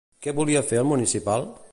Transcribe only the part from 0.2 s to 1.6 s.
Què volia fer el municipal?